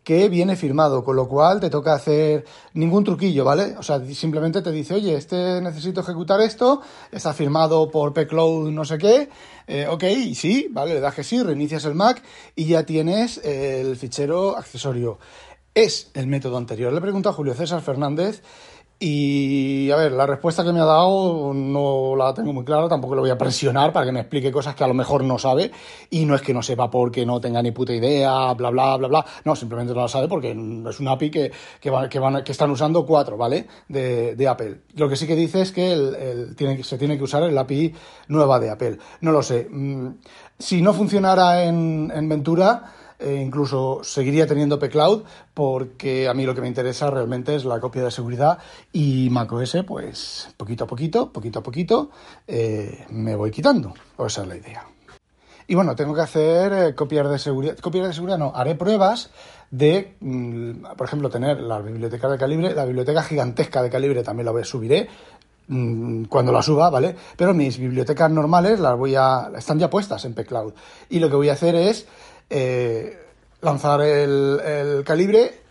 que 0.09 0.27
viene 0.27 0.55
firmado, 0.55 1.03
con 1.03 1.15
lo 1.15 1.27
cual 1.27 1.59
te 1.59 1.69
toca 1.69 1.93
hacer 1.93 2.43
ningún 2.73 3.03
truquillo, 3.03 3.45
¿vale? 3.45 3.75
O 3.77 3.83
sea, 3.83 4.03
simplemente 4.07 4.63
te 4.63 4.71
dice, 4.71 4.95
oye, 4.95 5.13
este 5.13 5.61
necesito 5.61 6.01
ejecutar 6.01 6.41
esto, 6.41 6.81
está 7.11 7.31
firmado 7.31 7.91
por 7.91 8.11
pcloud 8.11 8.71
no 8.71 8.85
sé 8.85 8.97
qué, 8.97 9.29
eh, 9.67 9.85
ok, 9.87 10.03
sí, 10.33 10.67
¿vale? 10.71 10.95
Le 10.95 10.99
das 10.99 11.13
que 11.13 11.23
sí, 11.23 11.43
reinicias 11.43 11.85
el 11.85 11.93
Mac 11.93 12.23
y 12.55 12.65
ya 12.65 12.87
tienes 12.87 13.37
el 13.45 13.95
fichero 13.97 14.57
accesorio. 14.57 15.19
Es 15.75 16.09
el 16.15 16.25
método 16.25 16.57
anterior. 16.57 16.91
Le 16.91 17.01
pregunto 17.01 17.29
a 17.29 17.33
Julio 17.33 17.53
César 17.53 17.83
Fernández 17.83 18.41
y 19.01 19.89
a 19.91 19.95
ver, 19.95 20.11
la 20.11 20.25
respuesta 20.25 20.61
que 20.61 20.73
me 20.73 20.81
ha 20.81 20.85
dado 20.85 21.53
no 21.53 22.17
la 22.17 22.33
tengo 22.33 22.51
muy 22.51 22.65
clara, 22.65 22.89
tampoco 22.89 23.15
le 23.15 23.21
voy 23.21 23.29
a 23.29 23.37
presionar 23.37 23.93
para 23.93 24.05
que 24.05 24.11
me 24.11 24.19
explique 24.19 24.51
cosas 24.51 24.75
que 24.75 24.83
a 24.83 24.87
lo 24.87 24.93
mejor 24.93 25.23
no 25.23 25.37
sabe. 25.37 25.71
Y 26.09 26.25
no 26.25 26.35
es 26.35 26.41
que 26.41 26.53
no 26.53 26.61
sepa 26.61 26.91
porque 26.91 27.25
no 27.25 27.39
tenga 27.39 27.61
ni 27.61 27.71
puta 27.71 27.93
idea, 27.93 28.53
bla, 28.55 28.69
bla, 28.71 28.97
bla, 28.97 29.07
bla. 29.07 29.25
No, 29.45 29.55
simplemente 29.55 29.93
no 29.93 30.01
la 30.01 30.09
sabe 30.09 30.27
porque 30.27 30.51
es 30.51 30.99
una 30.99 31.11
API 31.11 31.31
que, 31.31 31.51
que, 31.79 31.89
van, 31.89 32.43
que, 32.43 32.51
están 32.51 32.71
usando 32.71 33.05
cuatro, 33.05 33.37
¿vale? 33.37 33.67
De, 33.87 34.35
de, 34.35 34.47
Apple. 34.49 34.81
Lo 34.95 35.07
que 35.07 35.15
sí 35.15 35.25
que 35.25 35.35
dice 35.35 35.61
es 35.61 35.71
que 35.71 35.93
el, 35.93 36.55
tiene, 36.57 36.83
se 36.83 36.97
tiene 36.97 37.17
que 37.17 37.23
usar 37.23 37.43
el 37.43 37.57
API 37.57 37.93
nueva 38.27 38.59
de 38.59 38.69
Apple. 38.69 38.97
No 39.21 39.31
lo 39.31 39.41
sé. 39.41 39.69
Mm, 39.71 40.09
si 40.57 40.81
no 40.81 40.93
funcionara 40.93 41.63
en, 41.63 42.11
en 42.13 42.27
Ventura 42.27 42.98
e 43.19 43.35
incluso 43.35 43.99
seguiría 44.03 44.47
teniendo 44.47 44.79
pCloud 44.79 45.23
porque 45.53 46.27
a 46.29 46.33
mí 46.33 46.45
lo 46.45 46.55
que 46.55 46.61
me 46.61 46.67
interesa 46.67 47.11
realmente 47.11 47.53
es 47.55 47.65
la 47.65 47.79
copia 47.79 48.03
de 48.03 48.11
seguridad 48.11 48.59
y 48.93 49.29
macOS 49.29 49.77
pues 49.85 50.49
poquito 50.55 50.85
a 50.85 50.87
poquito, 50.87 51.31
poquito 51.31 51.59
a 51.59 51.63
poquito 51.63 52.09
eh, 52.47 53.05
me 53.09 53.35
voy 53.35 53.51
quitando. 53.51 53.93
esa 54.25 54.41
es 54.43 54.47
la 54.47 54.55
idea. 54.55 54.85
Y 55.69 55.75
bueno, 55.75 55.95
tengo 55.95 56.15
que 56.15 56.21
hacer 56.21 56.73
eh, 56.73 56.95
copias 56.95 57.29
de 57.29 57.37
seguridad. 57.37 57.77
Copias 57.77 58.07
de 58.07 58.13
seguridad 58.13 58.39
no, 58.39 58.51
haré 58.55 58.73
pruebas 58.73 59.29
de, 59.69 60.15
mm, 60.19 60.95
por 60.97 61.05
ejemplo, 61.05 61.29
tener 61.29 61.59
la 61.61 61.79
biblioteca 61.79 62.27
de 62.27 62.39
calibre, 62.39 62.73
la 62.73 62.85
biblioteca 62.85 63.21
gigantesca 63.21 63.83
de 63.83 63.89
calibre 63.91 64.23
también 64.23 64.51
la 64.51 64.63
subiré 64.63 65.07
mm, 65.67 66.23
cuando 66.23 66.51
la 66.51 66.63
suba, 66.63 66.89
¿vale? 66.89 67.15
Pero 67.37 67.53
mis 67.53 67.77
bibliotecas 67.77 68.31
normales 68.31 68.79
las 68.79 68.97
voy 68.97 69.13
a, 69.15 69.51
están 69.55 69.77
ya 69.77 69.91
puestas 69.91 70.25
en 70.25 70.33
pCloud. 70.33 70.73
Y 71.09 71.19
lo 71.19 71.29
que 71.29 71.35
voy 71.35 71.49
a 71.49 71.53
hacer 71.53 71.75
es 71.75 72.07
eh, 72.49 73.17
lanzar 73.61 74.01
el, 74.01 75.03
calibre 75.05 75.61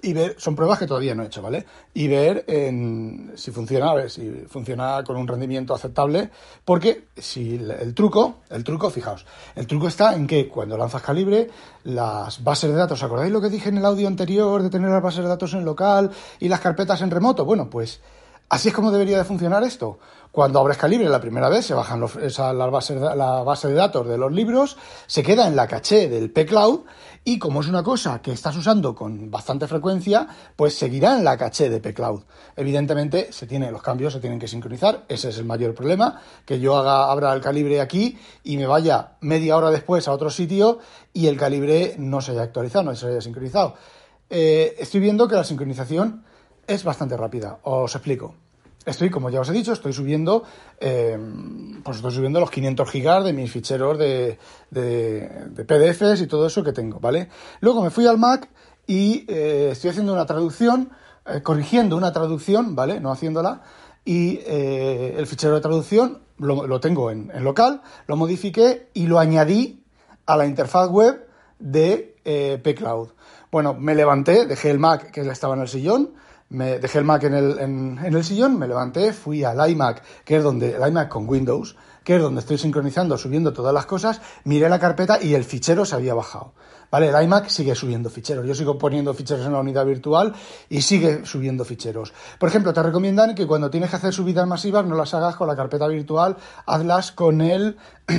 y 0.00 0.12
ver, 0.12 0.36
son 0.38 0.54
pruebas 0.54 0.78
que 0.78 0.86
todavía 0.86 1.14
no 1.14 1.24
he 1.24 1.26
hecho, 1.26 1.42
¿vale? 1.42 1.66
Y 1.92 2.06
ver 2.06 2.44
en, 2.46 3.32
si 3.34 3.50
funciona, 3.50 3.90
a 3.90 3.94
ver 3.94 4.10
si 4.10 4.44
funciona 4.48 5.02
con 5.04 5.16
un 5.16 5.26
rendimiento 5.26 5.74
aceptable, 5.74 6.30
porque 6.64 7.08
si 7.16 7.56
el, 7.56 7.94
truco, 7.94 8.36
el 8.50 8.62
truco, 8.62 8.90
fijaos, 8.90 9.26
el 9.56 9.66
truco 9.66 9.88
está 9.88 10.14
en 10.14 10.26
que 10.28 10.48
cuando 10.48 10.76
lanzas 10.76 11.02
calibre, 11.02 11.50
las 11.84 12.44
bases 12.44 12.70
de 12.70 12.76
datos, 12.76 13.02
¿acordáis 13.02 13.32
lo 13.32 13.40
que 13.40 13.48
dije 13.48 13.70
en 13.70 13.78
el 13.78 13.84
audio 13.84 14.06
anterior 14.06 14.62
de 14.62 14.70
tener 14.70 14.90
las 14.90 15.02
bases 15.02 15.24
de 15.24 15.28
datos 15.28 15.52
en 15.54 15.64
local 15.64 16.10
y 16.38 16.48
las 16.48 16.60
carpetas 16.60 17.02
en 17.02 17.10
remoto? 17.10 17.44
Bueno, 17.44 17.68
pues 17.68 18.00
así 18.48 18.68
es 18.68 18.74
como 18.74 18.90
debería 18.90 19.18
de 19.18 19.24
funcionar 19.24 19.62
esto. 19.64 19.98
Cuando 20.30 20.60
abres 20.60 20.76
Calibre 20.76 21.08
la 21.08 21.20
primera 21.20 21.48
vez, 21.48 21.66
se 21.66 21.74
bajan 21.74 22.04
esa, 22.22 22.52
la, 22.52 22.66
base, 22.66 22.94
la 22.94 23.42
base 23.42 23.68
de 23.68 23.74
datos 23.74 24.06
de 24.06 24.18
los 24.18 24.30
libros, 24.30 24.76
se 25.06 25.22
queda 25.22 25.48
en 25.48 25.56
la 25.56 25.66
caché 25.66 26.08
del 26.08 26.30
pCloud 26.30 26.80
y 27.24 27.38
como 27.38 27.60
es 27.60 27.68
una 27.68 27.82
cosa 27.82 28.20
que 28.22 28.32
estás 28.32 28.56
usando 28.56 28.94
con 28.94 29.30
bastante 29.30 29.66
frecuencia, 29.66 30.28
pues 30.54 30.74
seguirá 30.74 31.16
en 31.16 31.24
la 31.24 31.36
caché 31.36 31.70
de 31.70 31.80
pCloud. 31.80 32.22
Evidentemente, 32.56 33.32
se 33.32 33.46
tiene, 33.46 33.70
los 33.72 33.82
cambios 33.82 34.12
se 34.12 34.20
tienen 34.20 34.38
que 34.38 34.48
sincronizar, 34.48 35.04
ese 35.08 35.30
es 35.30 35.38
el 35.38 35.44
mayor 35.44 35.74
problema, 35.74 36.20
que 36.44 36.60
yo 36.60 36.76
haga, 36.76 37.10
abra 37.10 37.32
el 37.32 37.40
calibre 37.40 37.80
aquí 37.80 38.18
y 38.44 38.58
me 38.58 38.66
vaya 38.66 39.16
media 39.20 39.56
hora 39.56 39.70
después 39.70 40.08
a 40.08 40.12
otro 40.12 40.30
sitio 40.30 40.78
y 41.12 41.26
el 41.26 41.36
calibre 41.36 41.96
no 41.98 42.20
se 42.20 42.32
haya 42.32 42.42
actualizado, 42.42 42.84
no 42.84 42.94
se 42.94 43.08
haya 43.08 43.20
sincronizado. 43.20 43.74
Eh, 44.30 44.76
estoy 44.78 45.00
viendo 45.00 45.26
que 45.26 45.34
la 45.34 45.44
sincronización 45.44 46.24
es 46.68 46.84
bastante 46.84 47.16
rápida, 47.16 47.58
os 47.64 47.94
explico 47.96 48.34
estoy, 48.88 49.10
como 49.10 49.30
ya 49.30 49.40
os 49.40 49.48
he 49.48 49.52
dicho, 49.52 49.72
estoy 49.72 49.92
subiendo, 49.92 50.44
eh, 50.80 51.18
pues 51.82 51.98
estoy 51.98 52.12
subiendo 52.12 52.40
los 52.40 52.50
500 52.50 52.90
gigas 52.90 53.24
de 53.24 53.32
mis 53.32 53.50
ficheros 53.50 53.98
de, 53.98 54.38
de, 54.70 55.64
PDFs 55.64 56.22
y 56.22 56.26
todo 56.26 56.46
eso 56.46 56.64
que 56.64 56.72
tengo, 56.72 56.98
¿vale? 57.00 57.28
Luego 57.60 57.82
me 57.82 57.90
fui 57.90 58.06
al 58.06 58.18
Mac 58.18 58.48
y 58.86 59.24
eh, 59.28 59.70
estoy 59.72 59.90
haciendo 59.90 60.12
una 60.12 60.26
traducción, 60.26 60.90
eh, 61.26 61.42
corrigiendo 61.42 61.96
una 61.96 62.12
traducción, 62.12 62.74
¿vale? 62.74 63.00
No 63.00 63.10
haciéndola. 63.10 63.62
Y 64.04 64.40
el 64.46 65.26
fichero 65.26 65.56
de 65.56 65.60
traducción 65.60 66.22
lo, 66.38 66.80
tengo 66.80 67.10
en, 67.10 67.30
en, 67.34 67.44
local, 67.44 67.82
lo 68.06 68.16
modifiqué 68.16 68.88
y 68.94 69.06
lo 69.06 69.18
añadí 69.18 69.84
a 70.24 70.38
la 70.38 70.46
interfaz 70.46 70.88
web 70.88 71.28
de 71.58 72.16
pCloud. 72.64 73.10
Bueno, 73.52 73.74
me 73.74 73.94
levanté, 73.94 74.46
dejé 74.46 74.70
el 74.70 74.78
Mac 74.78 75.10
que 75.10 75.20
estaba 75.20 75.56
en 75.56 75.60
el 75.60 75.68
sillón, 75.68 76.14
me 76.50 76.78
dejé 76.78 76.98
el 76.98 77.04
Mac 77.04 77.24
en 77.24 77.34
el, 77.34 77.58
en, 77.58 77.98
el 77.98 78.24
sillón, 78.24 78.58
me 78.58 78.66
levanté, 78.66 79.12
fui 79.12 79.44
al 79.44 79.70
iMac, 79.70 80.02
que 80.24 80.36
es 80.36 80.42
donde, 80.42 80.76
el 80.76 80.88
iMac 80.88 81.08
con 81.08 81.28
Windows, 81.28 81.76
que 82.04 82.16
es 82.16 82.22
donde 82.22 82.40
estoy 82.40 82.56
sincronizando, 82.56 83.18
subiendo 83.18 83.52
todas 83.52 83.74
las 83.74 83.86
cosas, 83.86 84.20
miré 84.44 84.68
la 84.68 84.78
carpeta 84.78 85.22
y 85.22 85.34
el 85.34 85.44
fichero 85.44 85.84
se 85.84 85.94
había 85.94 86.14
bajado. 86.14 86.54
¿Vale? 86.90 87.08
El 87.08 87.22
iMac 87.22 87.48
sigue 87.48 87.74
subiendo 87.74 88.08
ficheros. 88.08 88.46
Yo 88.46 88.54
sigo 88.54 88.78
poniendo 88.78 89.12
ficheros 89.12 89.44
en 89.44 89.52
la 89.52 89.60
unidad 89.60 89.84
virtual 89.84 90.32
y 90.70 90.80
sigue 90.80 91.26
subiendo 91.26 91.66
ficheros. 91.66 92.14
Por 92.38 92.48
ejemplo, 92.48 92.72
te 92.72 92.82
recomiendan 92.82 93.34
que 93.34 93.46
cuando 93.46 93.68
tienes 93.68 93.90
que 93.90 93.96
hacer 93.96 94.14
subidas 94.14 94.46
masivas 94.46 94.86
no 94.86 94.94
las 94.94 95.12
hagas 95.12 95.36
con 95.36 95.48
la 95.48 95.56
carpeta 95.56 95.86
virtual, 95.86 96.38
hazlas 96.64 97.12
con 97.12 97.42
el 97.42 97.76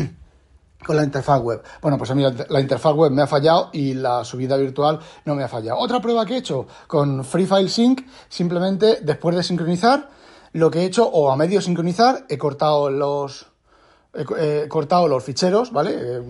con 0.86 0.96
la 0.96 1.04
interfaz 1.04 1.42
web. 1.42 1.62
Bueno, 1.82 1.98
pues 1.98 2.10
a 2.12 2.16
mí 2.16 2.24
la 2.50 2.60
interfaz 2.60 2.94
web 2.94 3.12
me 3.12 3.22
ha 3.22 3.28
fallado 3.28 3.70
y 3.74 3.94
la 3.94 4.24
subida 4.24 4.58
virtual 4.58 5.00
no 5.26 5.36
me 5.36 5.44
ha 5.44 5.48
fallado. 5.48 5.78
Otra 5.80 6.00
prueba 6.00 6.26
que 6.26 6.36
he 6.36 6.38
hecho 6.38 6.68
con 6.88 7.24
Free 7.24 7.46
File 7.46 7.70
Sync, 7.70 8.06
simplemente 8.30 9.00
después 9.02 9.36
de 9.36 9.44
sincronizar, 9.44 10.10
lo 10.54 10.72
que 10.72 10.80
he 10.80 10.86
hecho, 10.86 11.08
o 11.08 11.32
a 11.32 11.36
medio 11.36 11.62
sincronizar, 11.62 12.26
he 12.30 12.38
cortado 12.38 12.90
los, 12.90 13.48
he, 14.14 14.68
cortado 14.68 15.08
los 15.08 15.24
ficheros, 15.24 15.72
¿vale? 15.72 15.92
Eh, 15.96 16.22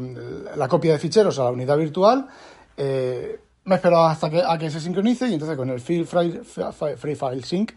la 0.56 0.68
copia 0.68 0.94
de 0.94 1.00
ficheros 1.00 1.40
a 1.40 1.46
la 1.46 1.52
unidad 1.52 1.78
virtual. 1.78 2.28
Eh, 2.76 3.40
me 3.66 3.76
he 3.76 3.78
esperado 3.78 4.08
hasta 4.08 4.30
que, 4.30 4.42
a 4.46 4.58
que 4.58 4.72
se 4.72 4.80
sincronice 4.80 5.28
y 5.28 5.34
entonces 5.34 5.56
con 5.56 5.70
el 5.70 5.80
Free, 5.80 6.04
free 6.04 7.16
File 7.16 7.44
Sync 7.44 7.74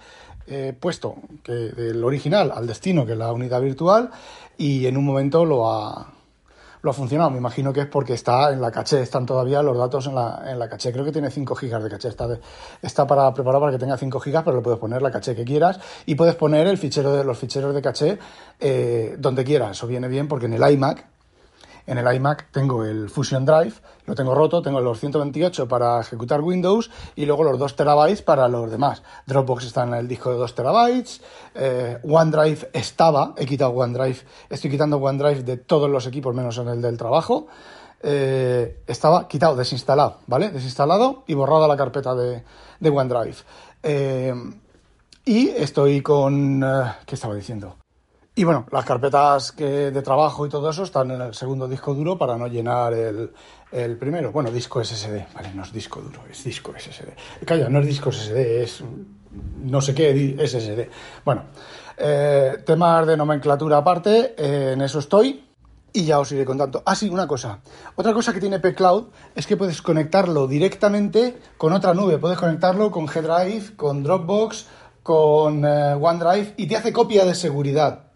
he 0.47 0.73
puesto 0.73 1.17
que 1.43 1.53
del 1.53 2.03
original 2.03 2.51
al 2.53 2.67
destino, 2.67 3.07
que 3.07 3.13
es 3.13 3.19
la 3.19 3.33
unidad 3.33 3.61
virtual, 3.61 4.11
y 4.57 4.87
en 4.87 4.97
un 4.97 5.05
momento 5.05 5.45
lo 5.45 5.71
ha, 5.71 6.13
lo 6.83 6.91
ha 6.91 6.95
funcionado. 6.95 7.31
Me 7.31 7.39
imagino 7.39 7.73
que 7.73 7.81
es 7.81 7.87
porque 7.87 8.15
está 8.15 8.53
en 8.53 8.61
la 8.61 8.71
caché, 8.71 9.01
están 9.01 9.25
todavía 9.25 9.63
los 9.63 9.79
datos 9.79 10.07
en 10.07 10.15
la, 10.15 10.45
en 10.47 10.59
la 10.59 10.69
caché. 10.69 10.93
Creo 10.93 11.05
que 11.05 11.13
tiene 11.13 11.31
5 11.31 11.55
gigas 11.55 11.83
de 11.83 11.89
caché. 11.89 12.09
Está, 12.09 12.29
está 12.83 13.07
para 13.07 13.33
preparado 13.33 13.61
para 13.61 13.73
que 13.73 13.79
tenga 13.79 13.97
5 13.97 14.21
gigas, 14.21 14.43
pero 14.45 14.57
le 14.57 14.63
puedes 14.63 14.79
poner 14.79 15.01
la 15.01 15.11
caché 15.11 15.35
que 15.35 15.45
quieras 15.45 15.81
y 16.07 16.15
puedes 16.15 16.35
poner 16.35 16.67
el 16.67 16.79
fichero 16.79 17.13
de 17.13 17.25
los 17.25 17.39
ficheros 17.39 17.75
de 17.75 17.83
caché 17.83 18.19
eh, 18.61 19.17
donde 19.19 19.45
quieras. 19.45 19.73
Eso 19.73 19.87
viene 19.87 20.09
bien 20.09 20.29
porque 20.29 20.47
en 20.47 20.55
el 20.55 20.73
iMac 20.73 21.07
en 21.87 21.99
el 21.99 22.15
iMac 22.15 22.51
tengo 22.51 22.85
el 22.85 23.09
Fusion 23.09 23.45
Drive, 23.45 23.75
lo 24.07 24.15
tengo 24.15 24.35
roto, 24.35 24.63
tengo 24.63 24.81
los 24.81 25.01
128 25.01 25.69
para 25.69 26.01
ejecutar 26.01 26.41
Windows 26.41 26.91
y 27.17 27.27
luego 27.27 27.45
los 27.45 27.59
2 27.59 27.77
terabytes 27.77 28.23
para 28.23 28.49
los 28.49 28.71
demás. 28.71 29.03
Dropbox 29.27 29.65
está 29.65 29.85
en 29.85 29.95
el 29.95 30.09
disco 30.09 30.31
de 30.31 30.37
2 30.37 30.55
terabytes, 30.55 31.21
eh, 31.55 31.99
OneDrive 32.03 32.71
estaba, 32.73 33.35
he 33.37 33.47
quitado 33.47 33.71
OneDrive, 33.71 34.19
estoy 34.51 34.71
quitando 34.71 34.97
OneDrive 34.99 35.43
de 35.43 35.57
todos 35.57 35.91
los 35.91 36.07
equipos 36.07 36.35
menos 36.35 36.59
en 36.59 36.69
el 36.69 36.83
del 36.83 36.97
trabajo. 36.97 37.47
Eh, 38.05 38.83
estaba 38.89 39.29
quitado, 39.29 39.55
desinstalado, 39.55 40.19
¿vale? 40.27 40.51
Desinstalado 40.51 41.23
y 41.29 41.35
borrada 41.35 41.69
la 41.69 41.77
carpeta 41.77 42.15
de, 42.15 42.43
OneDrive. 42.81 43.37
Eh, 43.83 44.35
y 45.25 45.49
estoy 45.51 46.03
con... 46.03 46.65
¿Qué 47.07 47.15
estaba 47.15 47.35
diciendo? 47.37 47.82
Y 48.35 48.45
bueno, 48.45 48.67
las 48.73 48.87
carpetas 48.87 49.53
que 49.53 49.91
de 49.91 50.03
trabajo 50.03 50.47
y 50.47 50.49
todo 50.49 50.71
eso 50.71 50.85
están 50.85 51.11
en 51.11 51.21
el 51.21 51.35
segundo 51.35 51.69
disco 51.69 51.93
duro 51.93 52.17
para 52.17 52.39
no 52.39 52.47
llenar 52.47 52.95
el, 52.95 53.97
primero. 53.99 54.33
Bueno, 54.33 54.51
disco 54.51 54.83
SSD, 54.83 55.35
vale, 55.35 55.53
no 55.55 55.63
es 55.63 55.73
disco 55.73 56.01
duro, 56.01 56.21
es 56.31 56.43
disco 56.43 56.73
SSD. 56.73 57.45
Calla, 57.45 57.69
no 57.69 57.81
es 57.81 57.87
disco 57.87 58.11
SSD, 58.11 58.63
es 58.63 58.83
no 59.63 59.83
sé 59.83 59.95
qué 59.95 60.37
SSD. 60.47 60.89
Bueno, 61.27 61.45
eh, 61.99 62.63
temas 62.65 63.07
de 63.07 63.19
nomenclatura 63.19 63.77
aparte, 63.77 64.35
eh, 64.39 64.73
en 64.73 64.81
eso 64.81 64.99
estoy. 64.99 65.45
y 65.95 66.07
ya 66.07 66.19
os 66.19 66.33
iré 66.33 66.47
contando. 66.47 66.83
Ah, 66.87 66.95
sí, 66.95 67.11
una 67.11 67.27
cosa. 67.27 67.59
Otra 67.97 68.15
cosa 68.15 68.33
que 68.33 68.41
tiene 68.41 68.61
pCloud 68.61 69.09
es 69.35 69.47
que 69.47 69.59
puedes 69.59 69.83
conectarlo 69.83 70.47
directamente 70.47 71.39
con 71.59 71.75
otra 71.75 71.93
nube. 71.93 72.17
Puedes 72.17 72.39
conectarlo 72.39 72.91
con 72.91 73.07
G-Drive, 73.07 73.77
con 73.77 74.03
Dropbox, 74.03 74.69
con 75.03 75.67
eh, 75.67 75.93
OneDrive 75.93 76.55
y 76.57 76.67
te 76.67 76.77
hace 76.77 76.95
copia 76.95 77.27
de 77.27 77.35
seguridad. 77.35 78.12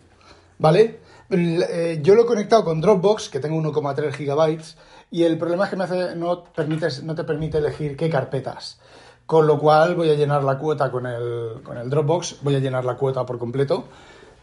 ¿Vale? 0.59 1.01
Eh, 1.31 2.01
yo 2.03 2.15
lo 2.15 2.23
he 2.23 2.27
conectado 2.27 2.65
con 2.65 2.81
Dropbox, 2.81 3.29
que 3.29 3.41
tengo 3.41 3.57
1,3 3.57 4.13
gigabytes, 4.13 4.77
y 5.11 5.25
el 5.25 5.39
problema 5.39 5.65
es 5.65 5.71
que 5.71 5.77
me 5.77 5.85
hace, 5.85 6.15
no, 6.17 6.45
permites, 6.45 7.03
no 7.03 7.15
te 7.15 7.25
permite 7.25 7.59
elegir 7.59 7.97
qué 7.97 8.09
carpetas. 8.09 8.79
Con 9.27 9.47
lo 9.47 9.59
cual 9.59 9.97
voy 9.97 10.11
a 10.11 10.15
llenar 10.15 10.45
la 10.45 10.57
cuota 10.57 10.91
con 10.91 11.07
el, 11.07 11.63
con 11.65 11.77
el 11.77 11.91
Dropbox, 11.91 12.39
voy 12.43 12.55
a 12.55 12.61
llenar 12.61 12.85
la 12.85 12.97
cuota 12.97 13.27
por 13.27 13.39
completo. 13.39 13.85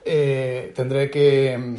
Eh, 0.03 0.74
tendré 0.75 1.10
que... 1.10 1.77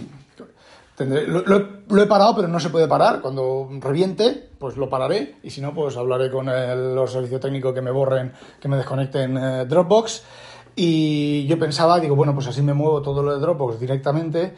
Tendré, 0.97 1.27
lo, 1.27 2.03
he 2.03 2.07
parado, 2.07 2.37
pero 2.37 2.47
no 2.47 2.61
se 2.61 2.71
puede 2.71 2.87
parar. 2.87 3.21
Cuando 3.21 3.69
reviente, 3.81 4.49
pues 4.59 4.77
lo 4.77 4.89
pararé. 4.89 5.37
Y 5.43 5.51
si 5.51 5.61
no, 5.61 5.75
pues 5.75 5.97
hablaré 5.97 6.31
con 6.31 6.49
el, 6.49 6.95
los 6.95 7.13
servicios 7.13 7.41
técnicos 7.41 7.75
que 7.75 7.83
me 7.83 7.91
borren, 7.91 8.33
que 8.61 8.69
me 8.69 8.77
desconecten 8.77 9.37
eh, 9.37 9.65
Dropbox. 9.67 10.23
Y 10.77 11.47
yo 11.47 11.59
pensaba, 11.59 12.01
digo, 12.01 12.17
bueno, 12.17 12.35
pues 12.35 12.47
así 12.49 12.63
me 12.63 12.75
muevo 12.75 13.01
todo 13.03 13.23
lo 13.23 13.35
de 13.35 13.41
Dropbox 13.41 13.79
directamente 13.79 14.55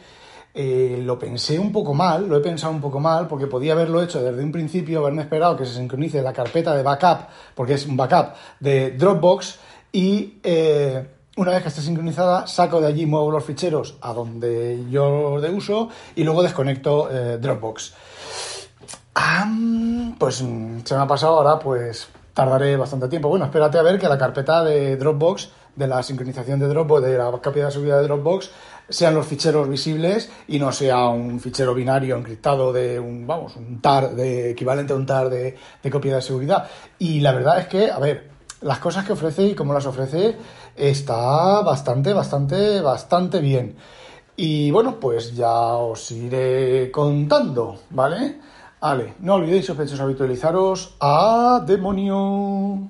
eh, 0.59 1.03
lo 1.03 1.19
pensé 1.19 1.59
un 1.59 1.71
poco 1.71 1.93
mal, 1.93 2.27
lo 2.27 2.35
he 2.35 2.39
pensado 2.39 2.73
un 2.73 2.81
poco 2.81 2.99
mal, 2.99 3.27
porque 3.27 3.45
podía 3.45 3.73
haberlo 3.73 4.01
hecho 4.01 4.23
desde 4.23 4.43
un 4.43 4.51
principio, 4.51 5.01
haberme 5.01 5.21
esperado 5.21 5.55
que 5.55 5.67
se 5.67 5.75
sincronice 5.75 6.19
la 6.23 6.33
carpeta 6.33 6.75
de 6.75 6.81
backup, 6.81 7.27
porque 7.53 7.75
es 7.75 7.85
un 7.85 7.95
backup 7.95 8.33
de 8.59 8.89
Dropbox, 8.89 9.59
y 9.91 10.39
eh, 10.41 11.07
una 11.35 11.51
vez 11.51 11.61
que 11.61 11.67
esté 11.67 11.81
sincronizada, 11.81 12.47
saco 12.47 12.81
de 12.81 12.87
allí, 12.87 13.05
muevo 13.05 13.29
los 13.29 13.43
ficheros 13.43 13.97
a 14.01 14.13
donde 14.13 14.83
yo 14.89 15.39
de 15.39 15.51
uso 15.51 15.89
y 16.15 16.23
luego 16.23 16.41
desconecto 16.41 17.07
eh, 17.11 17.37
Dropbox. 17.37 17.93
pues 20.17 20.41
mm, 20.41 20.79
se 20.83 20.95
me 20.95 21.01
ha 21.01 21.07
pasado 21.07 21.37
ahora, 21.37 21.59
pues 21.59 22.07
tardaré 22.37 22.77
bastante 22.77 23.07
tiempo. 23.07 23.29
Bueno, 23.29 23.45
espérate 23.45 23.79
a 23.79 23.81
ver 23.81 23.97
que 23.97 24.07
la 24.07 24.15
carpeta 24.15 24.63
de 24.63 24.95
Dropbox, 24.95 25.49
de 25.75 25.87
la 25.87 26.03
sincronización 26.03 26.59
de 26.59 26.67
Dropbox, 26.67 27.01
de 27.01 27.17
la 27.17 27.31
copia 27.31 27.65
de 27.65 27.71
seguridad 27.71 27.99
de 27.99 28.03
Dropbox, 28.03 28.51
sean 28.87 29.15
los 29.15 29.25
ficheros 29.25 29.67
visibles 29.67 30.29
y 30.47 30.59
no 30.59 30.71
sea 30.71 31.07
un 31.07 31.39
fichero 31.39 31.73
binario 31.73 32.15
encriptado 32.15 32.71
de 32.71 32.99
un, 32.99 33.25
vamos, 33.25 33.55
un 33.55 33.81
TAR 33.81 34.11
de, 34.11 34.51
equivalente 34.51 34.93
a 34.93 34.97
un 34.97 35.07
TAR 35.07 35.31
de, 35.31 35.57
de 35.81 35.89
copia 35.89 36.17
de 36.17 36.21
seguridad. 36.21 36.69
Y 36.99 37.21
la 37.21 37.31
verdad 37.31 37.59
es 37.59 37.67
que, 37.69 37.89
a 37.89 37.97
ver, 37.97 38.29
las 38.61 38.77
cosas 38.77 39.03
que 39.03 39.13
ofrece 39.13 39.41
y 39.41 39.55
cómo 39.55 39.73
las 39.73 39.87
ofrece 39.87 40.37
está 40.75 41.63
bastante, 41.63 42.13
bastante, 42.13 42.81
bastante 42.81 43.39
bien. 43.39 43.77
Y 44.35 44.69
bueno, 44.69 44.99
pues 44.99 45.35
ya 45.35 45.51
os 45.73 46.11
iré 46.11 46.91
contando, 46.91 47.79
¿vale? 47.89 48.37
Vale, 48.79 49.15
no 49.19 49.35
olvidéis, 49.35 49.65
sospechosos, 49.65 49.99
habitualizaros 49.99 50.95
a 50.99 51.63
demonio. 51.65 52.89